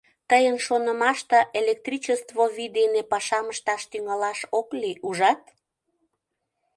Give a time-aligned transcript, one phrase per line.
[0.29, 5.41] Тыйын шонымаште, электричество вий дене пашам ышташ тӱҥалаш ок лий, ужат?